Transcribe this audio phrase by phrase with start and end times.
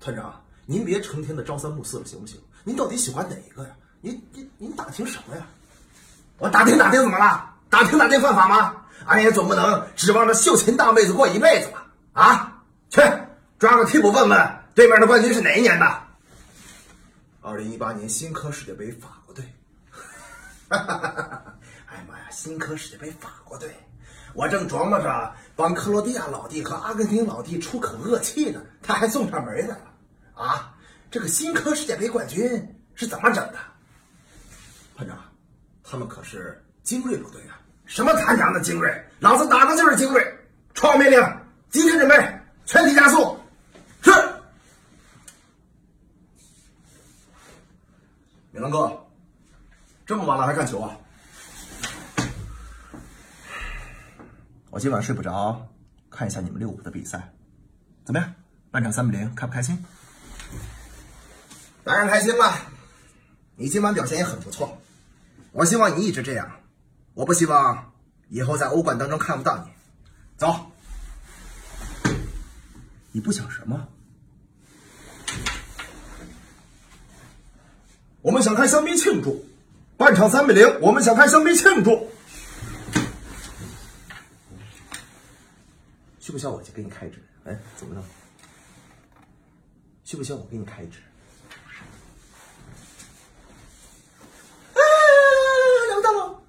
[0.00, 2.40] 团长，您别成天的朝三暮四了，行不行？
[2.64, 3.70] 您到底喜欢哪一个呀？
[4.00, 5.46] 您您您打听什么呀？
[6.38, 7.54] 我打听打听怎么了？
[7.68, 8.74] 打听打听犯法吗？
[9.04, 11.86] 俺也总不能指望着秀琴大妹子过一辈子吧？
[12.14, 13.02] 啊，去
[13.58, 16.02] 抓个替补问问对面的冠军是哪一年的？
[17.42, 19.44] 二零一八年新科世界杯法国队。
[20.70, 21.42] 哈哈哈
[21.86, 23.76] 哎呀妈呀，新科世界杯法国队！
[24.32, 29.89] 我正琢磨着帮克罗地亚老弟和阿根廷老弟出口恶气呢，他还送上门来了。
[31.10, 32.40] 这个新科世界杯冠军
[32.94, 33.58] 是怎么整的？
[34.96, 35.18] 团长，
[35.82, 37.58] 他们可是精锐部队啊！
[37.84, 39.04] 什么团长的精锐？
[39.18, 40.22] 老子打的就是精锐！
[40.72, 41.20] 传我命令，
[41.68, 43.36] 集体准备，全体加速。
[44.02, 44.10] 是。
[48.52, 49.04] 米兰哥，
[50.06, 50.96] 这么晚了还看球啊？
[54.70, 55.68] 我今晚睡不着，
[56.08, 57.32] 看一下你们六五的比赛，
[58.04, 58.32] 怎么样？
[58.70, 59.84] 半场三比零，开不开心？
[61.84, 62.56] 当然开心了。
[63.56, 64.80] 你今晚表现也很不错，
[65.52, 66.60] 我希望你一直这样。
[67.14, 67.92] 我不希望
[68.28, 69.70] 以后在欧冠当中看不到你。
[70.36, 70.70] 走。
[73.12, 73.88] 你不想什么？
[78.22, 79.44] 我们想看香槟庆祝，
[79.96, 82.10] 半场三比零，我们想看香槟庆祝。
[86.20, 87.18] 需不需要我去给你开支？
[87.44, 88.04] 哎，怎么了？
[90.04, 91.00] 需不需要我给你开支？
[94.74, 94.80] 哎，
[95.88, 96.40] 梁大佬，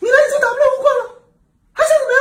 [0.00, 1.20] 你俩已经打不了欧冠了，
[1.72, 2.20] 还想怎么样？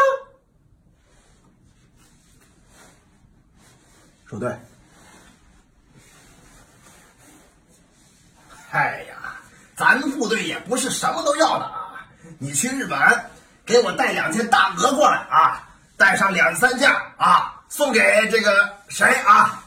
[4.35, 4.53] 不对。
[8.71, 9.15] 哎呀，
[9.77, 12.05] 咱部队也不是什么都要的啊！
[12.37, 12.99] 你去日本
[13.65, 15.63] 给我带两件大鹅过来啊！
[15.95, 19.63] 带上两三件啊，送给这个谁啊？